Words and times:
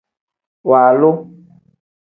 Waalu. 0.69 1.11